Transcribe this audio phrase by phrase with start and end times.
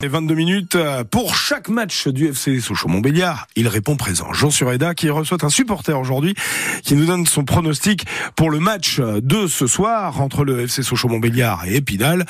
[0.00, 3.48] Et 22 minutes euh, pour chaque match du FC Sochaux-Montbéliard.
[3.56, 4.32] Il répond présent.
[4.32, 6.36] Jean Sureda qui reçoit un supporter aujourd'hui
[6.84, 8.04] qui nous donne son pronostic
[8.36, 12.26] pour le match de ce soir entre le FC Sochaux-Montbéliard et Épinal.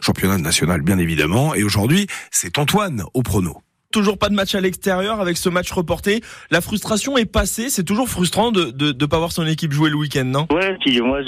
[0.00, 1.54] Championnat national bien évidemment.
[1.54, 3.62] Et aujourd'hui, c'est Antoine au prono
[3.92, 6.22] toujours pas de match à l'extérieur avec ce match reporté.
[6.50, 7.68] La frustration est passée.
[7.68, 10.46] C'est toujours frustrant de de, de pas voir son équipe jouer le week-end, non?
[10.50, 11.20] Ouais, puis moi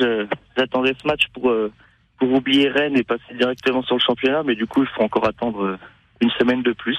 [0.56, 1.70] j'attendais ce match pour euh,
[2.18, 5.26] pour oublier Rennes et passer directement sur le championnat, mais du coup, il faut encore
[5.26, 5.78] attendre euh,
[6.20, 6.98] une semaine de plus.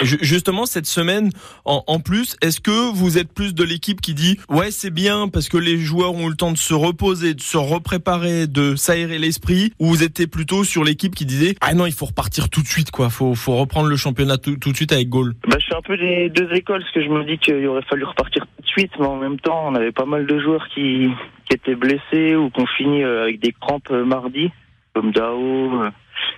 [0.00, 1.30] Justement, cette semaine,
[1.64, 5.48] en, plus, est-ce que vous êtes plus de l'équipe qui dit ouais c'est bien parce
[5.48, 9.18] que les joueurs ont eu le temps de se reposer, de se repréparer, de s'aérer
[9.18, 12.62] l'esprit, ou vous étiez plutôt sur l'équipe qui disait ah non il faut repartir tout
[12.62, 15.34] de suite quoi, faut faut reprendre le championnat tout, de suite avec Gaulle.
[15.46, 17.82] Bah, je suis un peu des deux écoles parce que je me dis qu'il aurait
[17.82, 21.10] fallu repartir tout mais en même temps on avait pas mal de joueurs qui
[21.48, 24.50] qui étaient blessés ou qu'on finit euh, avec des crampes euh, mardi
[24.94, 25.82] comme Dao.
[25.82, 25.90] Euh,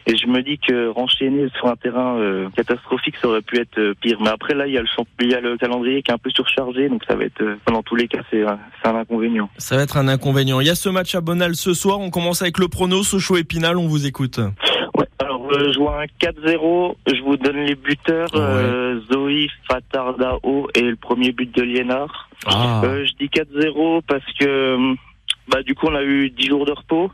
[0.07, 2.19] et je me dis que renchaîner sur un terrain
[2.57, 4.19] catastrophique, ça aurait pu être pire.
[4.21, 7.17] Mais après, là, il y, a le calendrier qui est un peu surchargé, donc ça
[7.17, 9.51] va être, dans tous les cas, c'est un inconvénient.
[9.59, 10.61] Ça va être un inconvénient.
[10.61, 12.01] Il y a ce match à Bonal ce soir.
[12.01, 13.77] On commence avec le prono, Sochaux Épinal.
[13.77, 14.41] On vous écoute.
[15.45, 16.95] Ouais, alors je vois un 4-0.
[17.07, 18.29] Je vous donne les buteurs.
[19.13, 22.29] Zoé, Fatardao et le premier but de Liénard.
[22.47, 22.83] Ah.
[22.85, 24.95] je dis 4-0 parce que
[25.49, 27.11] bah, du coup, on a eu 10 jours de repos.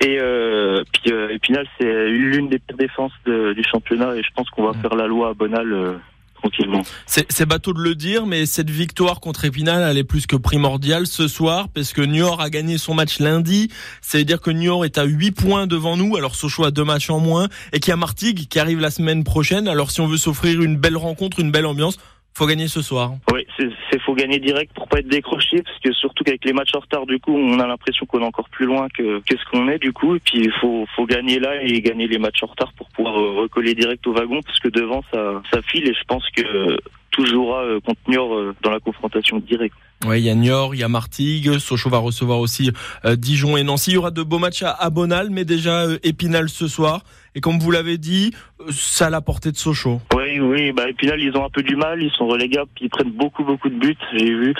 [0.00, 4.48] Et euh, puis euh, Épinal, c'est l'une des pires défenses du championnat et je pense
[4.50, 5.94] qu'on va faire la loi à Bonal euh,
[6.40, 6.82] tranquillement.
[7.06, 11.06] C'est bateau de le dire, mais cette victoire contre Épinal, elle est plus que primordiale
[11.06, 13.70] ce soir parce que Niort a gagné son match lundi.
[14.00, 16.84] Ça veut dire que Niort est à 8 points devant nous, alors Sochaux a deux
[16.84, 19.68] matchs en moins et qu'il y a Martigues qui arrive la semaine prochaine.
[19.68, 21.98] Alors si on veut s'offrir une belle rencontre, une belle ambiance,
[22.34, 23.14] faut gagner ce soir.
[23.32, 23.46] Oui,
[23.90, 26.80] c'est faut gagner direct pour pas être décroché, parce que surtout qu'avec les matchs en
[26.80, 29.68] retard, du coup, on a l'impression qu'on est encore plus loin que, que ce qu'on
[29.68, 30.16] est, du coup.
[30.16, 33.18] Et puis il faut, faut gagner là et gagner les matchs en retard pour pouvoir
[33.18, 36.78] euh, recoller direct au wagon, parce que devant ça, ça file et je pense que
[37.10, 39.74] tout jouera euh, contre Niort euh, dans la confrontation directe.
[40.06, 42.70] Oui, il y a Niort, il y a Martigues, Sochaux va recevoir aussi
[43.04, 43.90] Dijon et Nancy.
[43.90, 47.02] Il y aura de beaux matchs à, Bonal, mais déjà Épinal ce soir.
[47.34, 48.32] Et comme vous l'avez dit,
[48.70, 50.00] ça a la portée de Sochaux.
[50.40, 53.10] Oui, oui, bah Épinal, ils ont un peu du mal, ils sont relégables, ils prennent
[53.10, 54.54] beaucoup, beaucoup de buts, j'ai vu.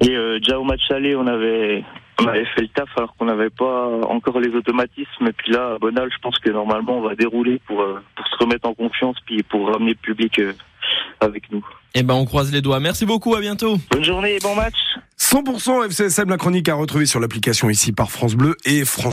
[0.00, 1.84] Et déjà au match aller, on avait
[2.20, 5.26] on avait fait le taf alors qu'on n'avait pas encore les automatismes.
[5.26, 7.84] Et puis là, à Bonal, je pense que normalement, on va dérouler pour,
[8.16, 10.40] pour se remettre en confiance, puis pour ramener le public
[11.20, 11.64] avec nous.
[11.94, 12.80] Eh ben, on croise les doigts.
[12.80, 13.76] Merci beaucoup, à bientôt.
[13.90, 14.74] Bonne journée et bon match.
[15.18, 19.10] 100% FCSM, la chronique à retrouver sur l'application ici par France Bleu et France